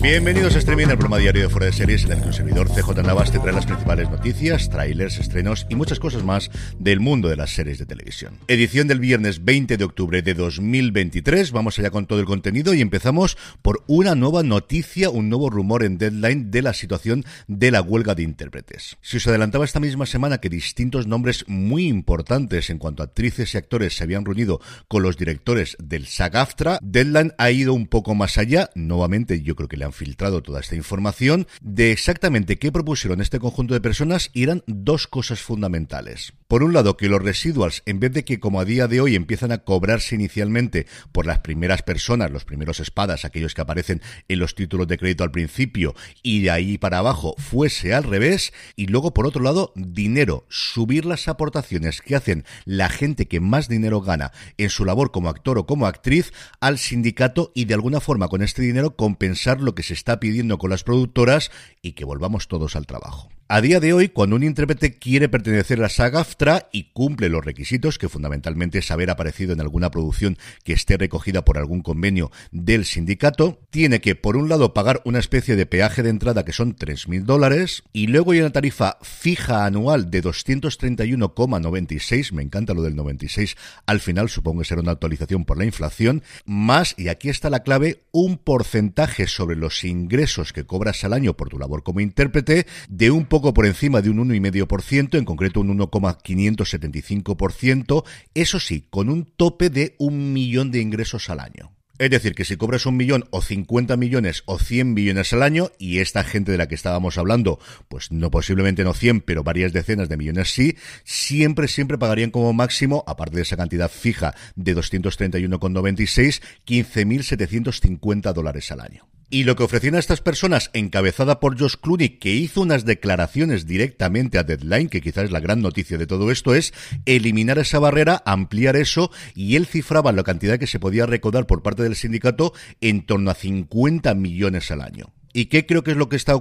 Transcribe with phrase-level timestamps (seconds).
[0.00, 2.68] Bienvenidos a Streaming, el programa diario de Fuera de Series, en el que el servidor
[2.68, 7.28] CJ Navas te trae las principales noticias, trailers, estrenos y muchas cosas más del mundo
[7.28, 8.38] de las series de televisión.
[8.46, 11.50] Edición del viernes 20 de octubre de 2023.
[11.50, 15.82] Vamos allá con todo el contenido y empezamos por una nueva noticia, un nuevo rumor
[15.82, 18.96] en Deadline de la situación de la huelga de intérpretes.
[19.00, 23.54] Si os adelantaba esta misma semana que distintos nombres muy importantes en cuanto a actrices
[23.54, 28.14] y actores se habían reunido con los directores del SAG-AFTRA, Deadline ha ido un poco
[28.14, 28.70] más allá.
[28.74, 33.40] Nuevamente, yo creo que le han filtrado toda esta información de exactamente qué propusieron este
[33.40, 36.32] conjunto de personas y eran dos cosas fundamentales.
[36.48, 39.16] Por un lado, que los residuals, en vez de que como a día de hoy
[39.16, 44.38] empiezan a cobrarse inicialmente por las primeras personas, los primeros espadas, aquellos que aparecen en
[44.38, 48.86] los títulos de crédito al principio, y de ahí para abajo fuese al revés, y
[48.86, 54.00] luego por otro lado, dinero, subir las aportaciones que hacen la gente que más dinero
[54.00, 58.28] gana en su labor como actor o como actriz al sindicato y de alguna forma
[58.28, 61.50] con este dinero compensar lo que se está pidiendo con las productoras
[61.82, 63.35] y que volvamos todos al trabajo.
[63.48, 67.28] A día de hoy, cuando un intérprete quiere pertenecer a la saga AFTRA y cumple
[67.28, 71.80] los requisitos, que fundamentalmente es haber aparecido en alguna producción que esté recogida por algún
[71.80, 76.44] convenio del sindicato, tiene que, por un lado, pagar una especie de peaje de entrada
[76.44, 82.74] que son 3.000 dólares, y luego hay una tarifa fija anual de 231,96, me encanta
[82.74, 83.56] lo del 96,
[83.86, 87.62] al final supongo que será una actualización por la inflación, más, y aquí está la
[87.62, 92.66] clave, un porcentaje sobre los ingresos que cobras al año por tu labor como intérprete
[92.88, 99.10] de un poco por encima de un 1,5%, en concreto un 1,575%, eso sí, con
[99.10, 101.76] un tope de un millón de ingresos al año.
[101.98, 105.70] Es decir, que si cobras un millón o 50 millones o 100 millones al año,
[105.78, 107.58] y esta gente de la que estábamos hablando,
[107.90, 112.54] pues no posiblemente no 100, pero varias decenas de millones sí, siempre, siempre pagarían como
[112.54, 119.06] máximo, aparte de esa cantidad fija de 231,96, 15.750 dólares al año.
[119.28, 123.66] Y lo que ofrecían a estas personas, encabezada por Josh Clooney, que hizo unas declaraciones
[123.66, 126.72] directamente a Deadline, que quizás es la gran noticia de todo esto, es
[127.06, 131.64] eliminar esa barrera, ampliar eso, y él cifraba la cantidad que se podía recaudar por
[131.64, 135.12] parte del sindicato en torno a 50 millones al año.
[135.38, 136.32] ¿Y qué creo que es lo que está?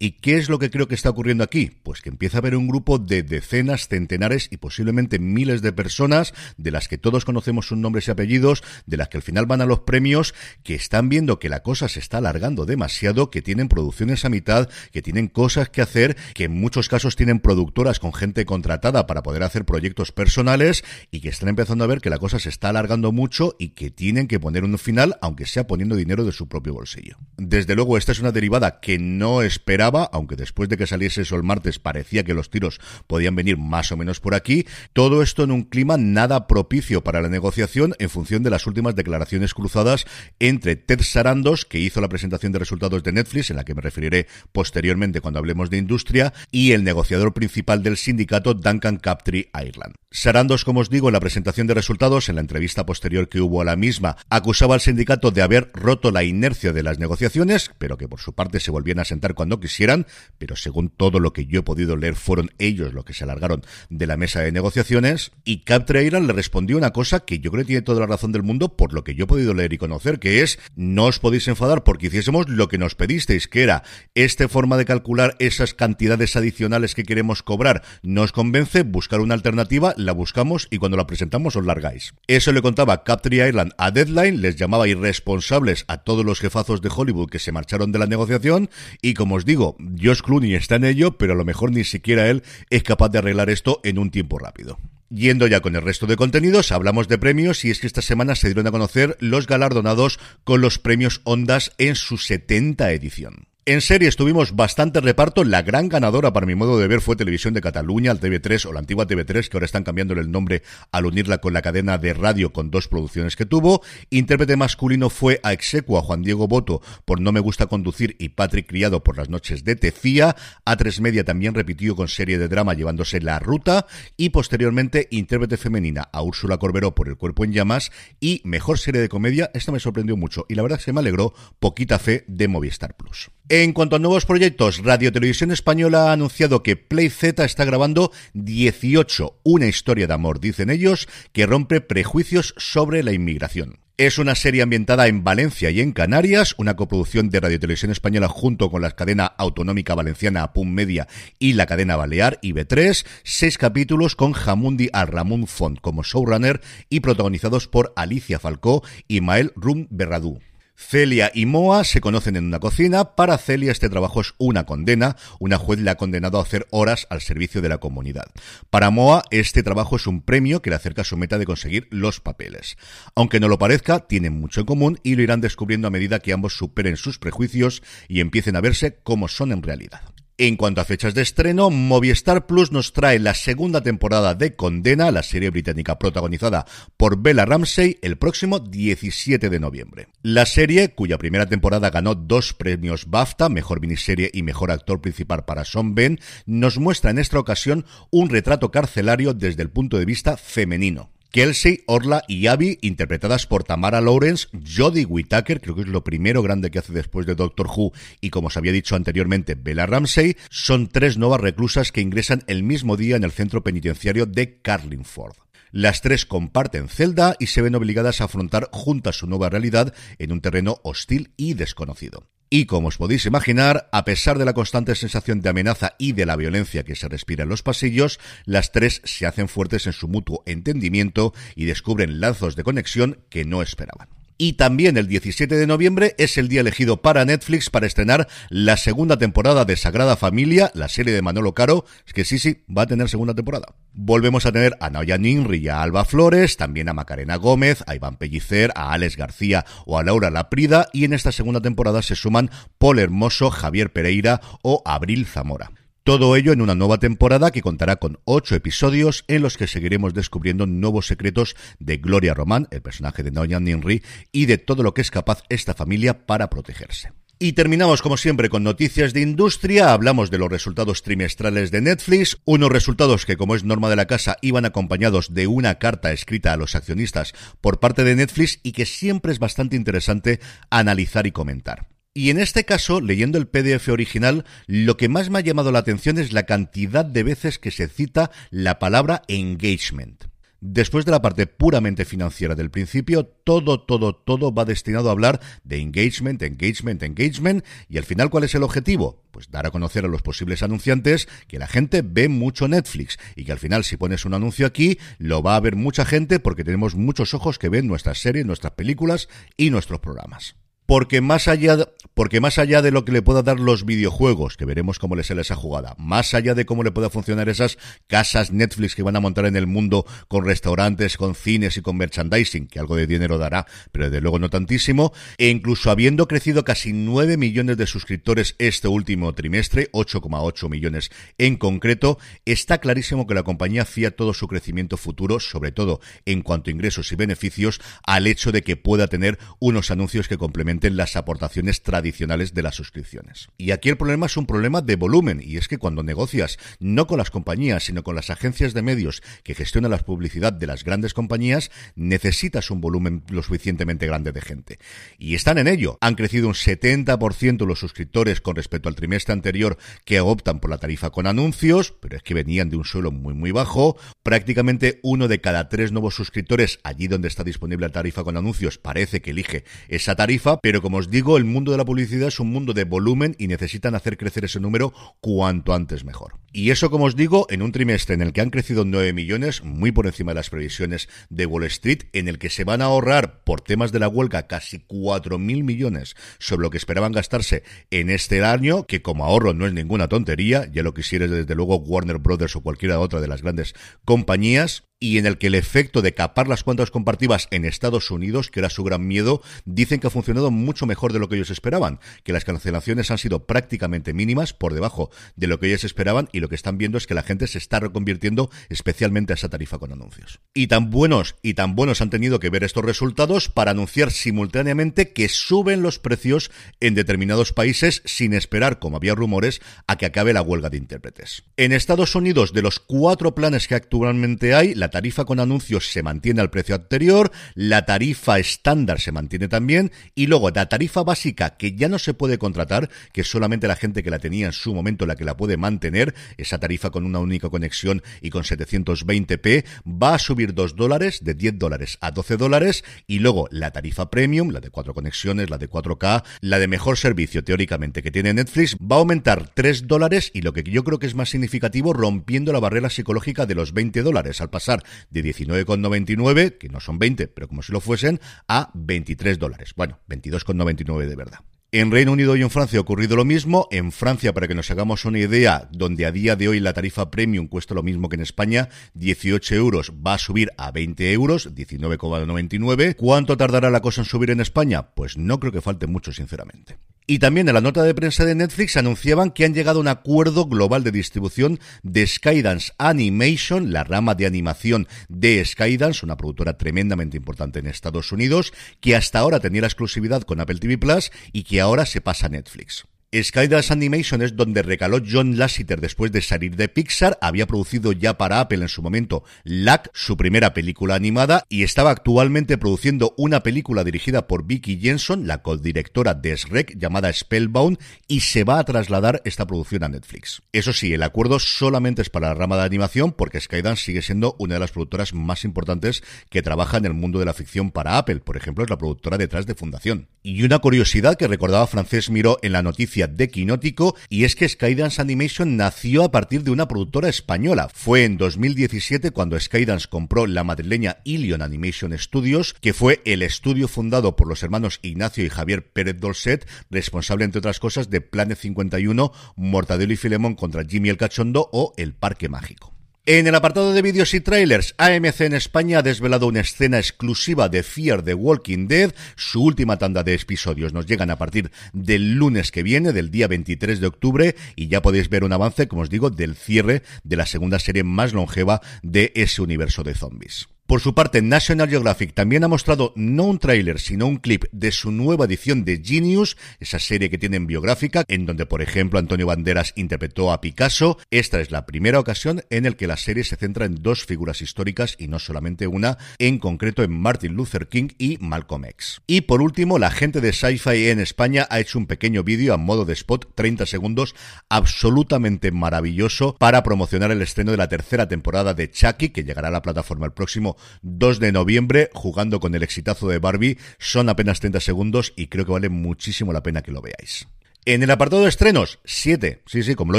[0.00, 1.70] ¿Y qué es lo que creo que está ocurriendo aquí?
[1.84, 6.34] Pues que empieza a haber un grupo de decenas, centenares y posiblemente miles de personas
[6.56, 9.60] de las que todos conocemos sus nombres y apellidos, de las que al final van
[9.60, 10.34] a los premios,
[10.64, 14.68] que están viendo que la cosa se está alargando demasiado, que tienen producciones a mitad,
[14.90, 19.22] que tienen cosas que hacer, que en muchos casos tienen productoras con gente contratada para
[19.22, 20.82] poder hacer proyectos personales
[21.12, 23.92] y que están empezando a ver que la cosa se está alargando mucho y que
[23.92, 27.16] tienen que poner un final, aunque sea poniendo dinero de su propio bolsillo.
[27.36, 31.36] Desde luego, esta es una derivada que no esperaba, aunque después de que saliese eso
[31.36, 35.44] el martes parecía que los tiros podían venir más o menos por aquí, todo esto
[35.44, 40.06] en un clima nada propicio para la negociación en función de las últimas declaraciones cruzadas
[40.38, 43.82] entre Ted Sarandos, que hizo la presentación de resultados de Netflix, en la que me
[43.82, 49.96] referiré posteriormente cuando hablemos de industria, y el negociador principal del sindicato, Duncan Captree Ireland.
[50.10, 53.60] Sarandos, como os digo, en la presentación de resultados, en la entrevista posterior que hubo
[53.60, 57.98] a la misma, acusaba al sindicato de haber roto la inercia de las negociaciones, pero
[57.98, 60.06] que por su parte se volvían a sentar cuando quisieran,
[60.38, 63.62] pero según todo lo que yo he podido leer fueron ellos los que se alargaron
[63.88, 67.64] de la mesa de negociaciones y Captre Iran le respondió una cosa que yo creo
[67.64, 69.78] que tiene toda la razón del mundo por lo que yo he podido leer y
[69.78, 73.82] conocer, que es no os podéis enfadar porque hiciésemos lo que nos pedisteis, que era
[74.14, 79.94] esta forma de calcular esas cantidades adicionales que queremos cobrar, nos convence, buscar una alternativa,
[79.96, 82.14] la buscamos y cuando la presentamos os largáis.
[82.26, 86.90] Eso le contaba Captre Ireland a Deadline, les llamaba irresponsables a todos los jefazos de
[86.94, 88.68] Hollywood que se marcharon de la negociación
[89.00, 92.28] y como os digo, Josh Clooney está en ello, pero a lo mejor ni siquiera
[92.28, 94.78] él es capaz de arreglar esto en un tiempo rápido.
[95.08, 98.36] Yendo ya con el resto de contenidos, hablamos de premios y es que esta semana
[98.36, 103.49] se dieron a conocer los galardonados con los premios Ondas en su 70 edición.
[103.66, 105.44] En serie estuvimos bastante reparto.
[105.44, 108.72] La gran ganadora, para mi modo de ver, fue Televisión de Cataluña, el TV3 o
[108.72, 112.14] la antigua TV3, que ahora están cambiándole el nombre al unirla con la cadena de
[112.14, 113.82] radio con dos producciones que tuvo.
[114.08, 118.30] Intérprete masculino fue a Execuo, a Juan Diego Boto por No Me Gusta Conducir y
[118.30, 120.36] Patrick Criado por Las Noches de Tecía.
[120.64, 123.86] A3 Media también repitió con serie de drama llevándose La Ruta.
[124.16, 127.92] Y posteriormente, intérprete femenina a Úrsula Corberó por El Cuerpo en Llamas.
[128.20, 131.34] Y mejor serie de comedia, esta me sorprendió mucho y la verdad que me alegró,
[131.58, 133.30] Poquita Fe de Movistar Plus.
[133.52, 138.12] En cuanto a nuevos proyectos, Radio Televisión Española ha anunciado que Play Z está grabando
[138.34, 143.80] 18, una historia de amor, dicen ellos, que rompe prejuicios sobre la inmigración.
[143.96, 148.28] Es una serie ambientada en Valencia y en Canarias, una coproducción de Radio Televisión Española
[148.28, 151.08] junto con la cadena autonómica valenciana Apun Media
[151.40, 157.00] y la cadena Balear IB3, seis capítulos con Jamundi Al Ramón Font como showrunner y
[157.00, 160.38] protagonizados por Alicia Falcó y Mael Rum Berradú.
[160.80, 163.14] Celia y Moa se conocen en una cocina.
[163.14, 165.16] Para Celia este trabajo es una condena.
[165.38, 168.26] Una juez le ha condenado a hacer horas al servicio de la comunidad.
[168.70, 171.86] Para Moa este trabajo es un premio que le acerca a su meta de conseguir
[171.90, 172.76] los papeles.
[173.14, 176.32] Aunque no lo parezca, tienen mucho en común y lo irán descubriendo a medida que
[176.32, 180.00] ambos superen sus prejuicios y empiecen a verse como son en realidad.
[180.42, 185.10] En cuanto a fechas de estreno, Movistar Plus nos trae la segunda temporada de Condena,
[185.10, 186.64] la serie británica protagonizada
[186.96, 190.08] por Bella Ramsey, el próximo 17 de noviembre.
[190.22, 195.44] La serie, cuya primera temporada ganó dos premios BAFTA, mejor miniserie y mejor actor principal
[195.44, 200.06] para Sean Ben, nos muestra en esta ocasión un retrato carcelario desde el punto de
[200.06, 201.10] vista femenino.
[201.30, 206.42] Kelsey, Orla y Abby, interpretadas por Tamara Lawrence, Jodie Whittaker, creo que es lo primero
[206.42, 210.36] grande que hace después de Doctor Who, y como os había dicho anteriormente, Bella Ramsey,
[210.50, 215.36] son tres nuevas reclusas que ingresan el mismo día en el centro penitenciario de Carlingford.
[215.70, 220.32] Las tres comparten celda y se ven obligadas a afrontar juntas su nueva realidad en
[220.32, 222.26] un terreno hostil y desconocido.
[222.52, 226.26] Y como os podéis imaginar, a pesar de la constante sensación de amenaza y de
[226.26, 230.08] la violencia que se respira en los pasillos, las tres se hacen fuertes en su
[230.08, 234.19] mutuo entendimiento y descubren lazos de conexión que no esperaban.
[234.42, 238.78] Y también el 17 de noviembre es el día elegido para Netflix para estrenar la
[238.78, 241.84] segunda temporada de Sagrada Familia, la serie de Manolo Caro,
[242.14, 243.74] que sí, sí, va a tener segunda temporada.
[243.92, 247.94] Volvemos a tener a Naya Ninri y a Alba Flores, también a Macarena Gómez, a
[247.94, 252.16] Iván Pellicer, a Alex García o a Laura Laprida, y en esta segunda temporada se
[252.16, 252.48] suman
[252.78, 255.70] Paul Hermoso, Javier Pereira o Abril Zamora.
[256.10, 260.12] Todo ello en una nueva temporada que contará con ocho episodios en los que seguiremos
[260.12, 264.02] descubriendo nuevos secretos de Gloria Román, el personaje de Noyan Ninri,
[264.32, 267.12] y de todo lo que es capaz esta familia para protegerse.
[267.38, 272.40] Y terminamos como siempre con noticias de industria, hablamos de los resultados trimestrales de Netflix,
[272.44, 276.52] unos resultados que como es norma de la casa iban acompañados de una carta escrita
[276.52, 280.40] a los accionistas por parte de Netflix y que siempre es bastante interesante
[280.70, 281.89] analizar y comentar.
[282.12, 285.78] Y en este caso, leyendo el PDF original, lo que más me ha llamado la
[285.78, 290.24] atención es la cantidad de veces que se cita la palabra engagement.
[290.60, 295.40] Después de la parte puramente financiera del principio, todo, todo, todo va destinado a hablar
[295.62, 297.64] de engagement, engagement, engagement.
[297.88, 299.22] Y al final, ¿cuál es el objetivo?
[299.30, 303.44] Pues dar a conocer a los posibles anunciantes que la gente ve mucho Netflix y
[303.44, 306.64] que al final si pones un anuncio aquí, lo va a ver mucha gente porque
[306.64, 310.56] tenemos muchos ojos que ven nuestras series, nuestras películas y nuestros programas
[310.90, 314.56] porque más allá de, porque más allá de lo que le pueda dar los videojuegos,
[314.56, 317.78] que veremos cómo le sale esa jugada, más allá de cómo le pueda funcionar esas
[318.08, 321.96] casas Netflix que van a montar en el mundo con restaurantes, con cines y con
[321.96, 326.64] merchandising, que algo de dinero dará, pero desde luego no tantísimo, e incluso habiendo crecido
[326.64, 333.34] casi 9 millones de suscriptores este último trimestre, 8,8 millones en concreto, está clarísimo que
[333.34, 337.80] la compañía fía todo su crecimiento futuro, sobre todo en cuanto a ingresos y beneficios,
[338.04, 342.76] al hecho de que pueda tener unos anuncios que complementen las aportaciones tradicionales de las
[342.76, 343.48] suscripciones.
[343.58, 347.06] Y aquí el problema es un problema de volumen, y es que cuando negocias no
[347.06, 350.84] con las compañías, sino con las agencias de medios que gestionan la publicidad de las
[350.84, 354.78] grandes compañías, necesitas un volumen lo suficientemente grande de gente.
[355.18, 355.98] Y están en ello.
[356.00, 360.78] Han crecido un 70% los suscriptores con respecto al trimestre anterior que optan por la
[360.78, 363.96] tarifa con anuncios, pero es que venían de un suelo muy muy bajo.
[364.22, 368.78] Prácticamente uno de cada tres nuevos suscriptores allí donde está disponible la tarifa con anuncios
[368.78, 372.38] parece que elige esa tarifa, pero como os digo, el mundo de la publicidad es
[372.38, 376.34] un mundo de volumen y necesitan hacer crecer ese número cuanto antes mejor.
[376.52, 379.64] Y eso, como os digo, en un trimestre en el que han crecido 9 millones,
[379.64, 382.84] muy por encima de las previsiones de Wall Street, en el que se van a
[382.84, 388.08] ahorrar por temas de la huelga casi 4.000 millones sobre lo que esperaban gastarse en
[388.08, 392.18] este año, que como ahorro no es ninguna tontería, ya lo quisieres desde luego Warner
[392.18, 393.74] Brothers o cualquiera otra de las grandes
[394.04, 398.50] compañías, y en el que el efecto de capar las cuentas compartidas en Estados Unidos,
[398.50, 401.48] que era su gran miedo, dicen que ha funcionado mucho mejor de lo que ellos
[401.48, 406.28] esperaban, que las cancelaciones han sido prácticamente mínimas, por debajo de lo que ellos esperaban,
[406.32, 409.48] y lo que están viendo es que la gente se está reconvirtiendo especialmente a esa
[409.48, 410.40] tarifa con anuncios.
[410.52, 415.14] Y tan buenos y tan buenos han tenido que ver estos resultados para anunciar simultáneamente
[415.14, 420.34] que suben los precios en determinados países sin esperar, como había rumores, a que acabe
[420.34, 421.44] la huelga de intérpretes.
[421.56, 426.02] En Estados Unidos, de los cuatro planes que actualmente hay, la tarifa con anuncios se
[426.02, 431.56] mantiene al precio anterior, la tarifa estándar se mantiene también, y luego la tarifa básica,
[431.56, 434.74] que ya no se puede contratar, que solamente la gente que la tenía en su
[434.74, 439.64] momento la que la puede mantener, esa tarifa con una única conexión y con 720p,
[439.86, 444.10] va a subir 2 dólares, de 10 dólares a 12 dólares, y luego la tarifa
[444.10, 448.34] premium, la de cuatro conexiones, la de 4K, la de mejor servicio teóricamente que tiene
[448.34, 451.92] Netflix, va a aumentar 3 dólares y lo que yo creo que es más significativo,
[451.92, 454.79] rompiendo la barrera psicológica de los 20 dólares, al pasar
[455.10, 459.72] de 19,99, que no son 20, pero como si lo fuesen, a 23 dólares.
[459.76, 461.40] Bueno, 22,99 de verdad.
[461.72, 463.68] En Reino Unido y en Francia ha ocurrido lo mismo.
[463.70, 467.12] En Francia, para que nos hagamos una idea, donde a día de hoy la tarifa
[467.12, 471.54] premium cuesta lo mismo que en España, 18 euros, va a subir a 20 euros,
[471.54, 472.96] 19,99.
[472.96, 474.90] ¿Cuánto tardará la cosa en subir en España?
[474.96, 476.76] Pues no creo que falte mucho, sinceramente.
[477.06, 479.88] Y también en la nota de prensa de Netflix anunciaban que han llegado a un
[479.88, 486.56] acuerdo global de distribución de Skydance Animation, la rama de animación de Skydance, una productora
[486.56, 491.10] tremendamente importante en Estados Unidos, que hasta ahora tenía la exclusividad con Apple TV Plus
[491.32, 492.86] y que ahora se pasa a Netflix.
[493.12, 498.16] Skydance Animation es donde recaló John Lasseter después de salir de Pixar, había producido ya
[498.16, 503.42] para Apple en su momento Lack, su primera película animada, y estaba actualmente produciendo una
[503.42, 508.64] película dirigida por Vicky Jensen, la codirectora de Shrek, llamada Spellbound, y se va a
[508.64, 510.42] trasladar esta producción a Netflix.
[510.52, 514.36] Eso sí, el acuerdo solamente es para la rama de animación, porque Skydance sigue siendo
[514.38, 517.98] una de las productoras más importantes que trabaja en el mundo de la ficción para
[517.98, 520.06] Apple, por ejemplo, es la productora detrás de Fundación.
[520.22, 524.48] Y una curiosidad que recordaba Francés Miró en la noticia de Quinótico y es que
[524.48, 527.68] Skydance Animation nació a partir de una productora española.
[527.72, 533.68] Fue en 2017 cuando Skydance compró la madrileña Ilion Animation Studios, que fue el estudio
[533.68, 538.38] fundado por los hermanos Ignacio y Javier Pérez Dolcet, responsable entre otras cosas de Planet
[538.38, 542.79] 51, Mortadelo y Filemón contra Jimmy el Cachondo o El Parque Mágico.
[543.06, 547.48] En el apartado de vídeos y trailers, AMC en España ha desvelado una escena exclusiva
[547.48, 548.94] de Fear the Walking Dead.
[549.16, 553.26] Su última tanda de episodios nos llegan a partir del lunes que viene, del día
[553.26, 557.16] 23 de octubre, y ya podéis ver un avance, como os digo, del cierre de
[557.16, 560.48] la segunda serie más longeva de ese universo de zombies.
[560.70, 564.70] Por su parte, National Geographic también ha mostrado no un tráiler, sino un clip de
[564.70, 569.26] su nueva edición de Genius, esa serie que tienen biográfica, en donde, por ejemplo, Antonio
[569.26, 570.96] Banderas interpretó a Picasso.
[571.10, 574.42] Esta es la primera ocasión en el que la serie se centra en dos figuras
[574.42, 579.02] históricas y no solamente una, en concreto en Martin Luther King y Malcolm X.
[579.08, 582.58] Y por último, la gente de Sci-Fi en España ha hecho un pequeño vídeo a
[582.58, 584.14] modo de spot, 30 segundos,
[584.48, 589.50] absolutamente maravilloso para promocionar el estreno de la tercera temporada de Chucky, que llegará a
[589.50, 593.58] la plataforma el próximo 2 de noviembre, jugando con el exitazo de Barbie.
[593.78, 597.28] Son apenas 30 segundos y creo que vale muchísimo la pena que lo veáis.
[597.66, 599.98] En el apartado de estrenos, 7, sí, sí, como lo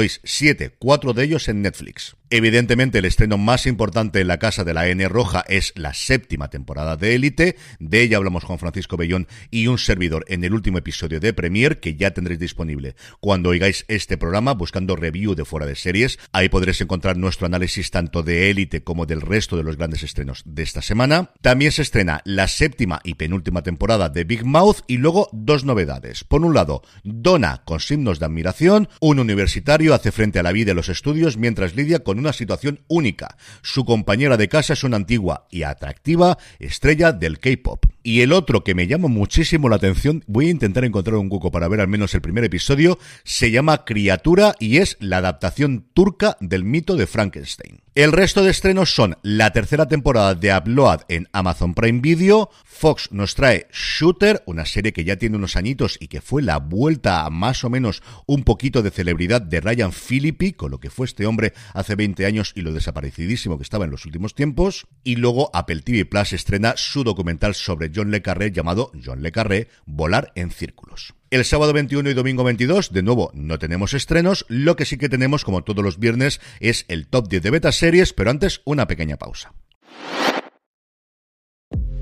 [0.00, 2.16] oís, 7, 4 de ellos en Netflix.
[2.28, 6.48] Evidentemente, el estreno más importante en la casa de la N Roja es la séptima
[6.48, 7.56] temporada de Élite.
[7.78, 11.78] De ella hablamos Juan Francisco Bellón y un servidor en el último episodio de Premier,
[11.78, 16.18] que ya tendréis disponible cuando oigáis este programa, buscando review de fuera de series.
[16.32, 20.42] Ahí podréis encontrar nuestro análisis tanto de Élite como del resto de los grandes estrenos
[20.46, 21.32] de esta semana.
[21.42, 26.24] También se estrena la séptima y penúltima temporada de Big Mouth y luego dos novedades.
[26.24, 30.72] Por un lado, Donna con signos de admiración, un universitario hace frente a la vida
[30.72, 33.36] y los estudios mientras lidia con una situación única.
[33.62, 37.91] Su compañera de casa es una antigua y atractiva estrella del K-pop.
[38.02, 41.52] Y el otro que me llama muchísimo la atención, voy a intentar encontrar un cuco
[41.52, 46.36] para ver al menos el primer episodio, se llama Criatura y es la adaptación turca
[46.40, 47.80] del mito de Frankenstein.
[47.94, 53.12] El resto de estrenos son la tercera temporada de Upload en Amazon Prime Video, Fox
[53.12, 57.24] nos trae Shooter, una serie que ya tiene unos añitos y que fue la vuelta
[57.24, 61.06] a más o menos un poquito de celebridad de Ryan Philippi, con lo que fue
[61.06, 64.88] este hombre hace 20 años y lo desaparecidísimo que estaba en los últimos tiempos.
[65.04, 69.32] Y luego Apple TV Plus estrena su documental sobre John Le Carré llamado John Le
[69.32, 71.14] Carré, Volar en Círculos.
[71.30, 74.44] El sábado 21 y domingo 22, de nuevo, no tenemos estrenos.
[74.48, 77.72] Lo que sí que tenemos, como todos los viernes, es el top 10 de beta
[77.72, 79.54] series, pero antes una pequeña pausa.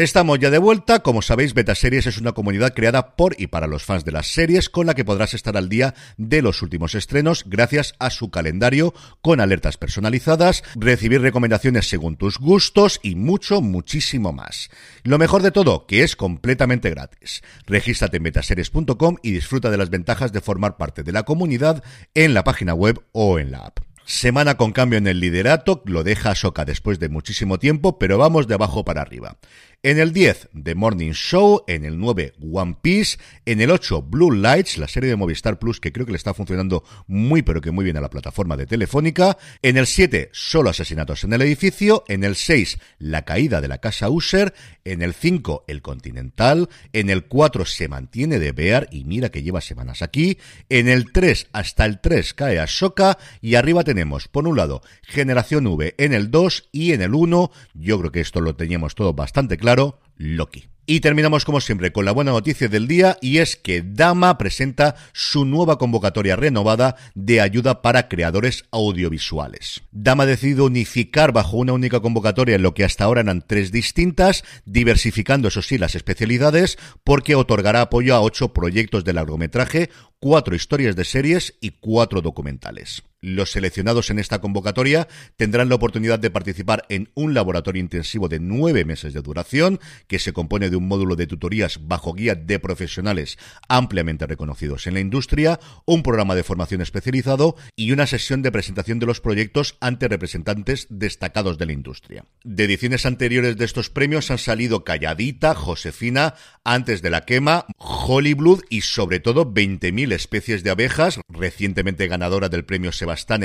[0.00, 1.00] Estamos ya de vuelta.
[1.00, 4.70] Como sabéis, Betaseries es una comunidad creada por y para los fans de las series,
[4.70, 8.94] con la que podrás estar al día de los últimos estrenos gracias a su calendario,
[9.20, 14.70] con alertas personalizadas, recibir recomendaciones según tus gustos y mucho, muchísimo más.
[15.02, 17.42] Lo mejor de todo, que es completamente gratis.
[17.66, 22.32] Regístrate en betaseries.com y disfruta de las ventajas de formar parte de la comunidad en
[22.32, 23.80] la página web o en la app.
[24.10, 28.48] Semana con cambio en el liderato, lo deja Soka después de muchísimo tiempo, pero vamos
[28.48, 29.36] de abajo para arriba.
[29.82, 31.64] En el 10, The Morning Show.
[31.66, 33.16] En el 9, One Piece.
[33.46, 36.34] En el 8, Blue Lights, la serie de Movistar Plus que creo que le está
[36.34, 39.38] funcionando muy pero que muy bien a la plataforma de Telefónica.
[39.62, 42.04] En el 7, Solo asesinatos en el edificio.
[42.08, 44.52] En el 6, La caída de la casa User.
[44.84, 46.68] En el 5, El Continental.
[46.92, 50.36] En el 4, se mantiene de Bear y mira que lleva semanas aquí.
[50.68, 53.16] En el 3, hasta el 3, cae Ahsoka.
[53.40, 57.50] Y arriba tenemos, por un lado, Generación V en el 2 y en el 1.
[57.72, 60.64] Yo creo que esto lo teníamos todo bastante claro claro, Loki.
[60.84, 64.96] Y terminamos como siempre con la buena noticia del día y es que Dama presenta
[65.12, 69.82] su nueva convocatoria renovada de ayuda para creadores audiovisuales.
[69.92, 74.42] Dama ha decidido unificar bajo una única convocatoria lo que hasta ahora eran tres distintas,
[74.64, 80.96] diversificando eso sí las especialidades porque otorgará apoyo a ocho proyectos de largometraje, cuatro historias
[80.96, 83.04] de series y cuatro documentales.
[83.22, 88.40] Los seleccionados en esta convocatoria tendrán la oportunidad de participar en un laboratorio intensivo de
[88.40, 92.58] nueve meses de duración, que se compone de un módulo de tutorías bajo guía de
[92.58, 93.36] profesionales
[93.68, 98.98] ampliamente reconocidos en la industria, un programa de formación especializado y una sesión de presentación
[98.98, 102.24] de los proyectos ante representantes destacados de la industria.
[102.42, 108.62] De ediciones anteriores de estos premios han salido Calladita, Josefina, Antes de la Quema, Hollyblood
[108.70, 112.92] y sobre todo 20.000 especies de abejas, recientemente ganadora del premio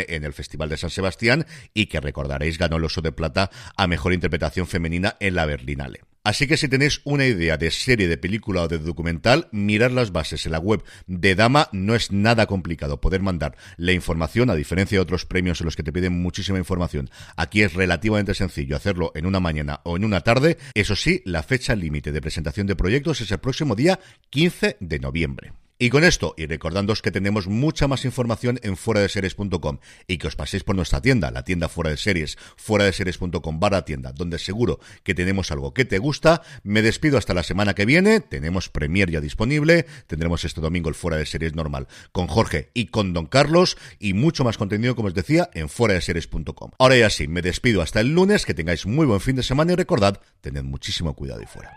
[0.08, 3.88] En el Festival de San Sebastián y que recordaréis ganó el Oso de Plata a
[3.88, 6.02] Mejor Interpretación Femenina en la Berlinale.
[6.26, 10.12] Así que si tenéis una idea de serie, de película o de documental, mirar las
[10.12, 13.00] bases en la web de Dama no es nada complicado.
[13.00, 16.58] Poder mandar la información, a diferencia de otros premios en los que te piden muchísima
[16.58, 17.12] información.
[17.38, 20.58] Aquí es relativamente sencillo hacerlo en una mañana o en una tarde.
[20.74, 24.00] Eso sí, la fecha límite de presentación de proyectos es el próximo día
[24.32, 25.54] 15 de noviembre.
[25.78, 30.18] Y con esto, y recordándoos que tenemos mucha más información en fuera de series.com y
[30.18, 33.84] que os paséis por nuestra tienda, la tienda fuera de series, fuera de series.com barra
[33.84, 36.44] tienda, donde seguro que tenemos algo que te gusta.
[36.64, 40.96] Me despido hasta la semana que viene, tenemos Premier ya disponible, tendremos este domingo el
[40.96, 45.10] fuera de series normal con Jorge y con Don Carlos y mucho más contenido, como
[45.10, 46.72] os decía, en fuera de series.com.
[46.80, 49.74] Ahora ya sí, me despido hasta el lunes, que tengáis muy buen fin de semana
[49.74, 51.74] y recordad, tened muchísimo cuidado y fuera.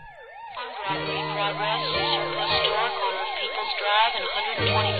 [4.59, 4.98] 20.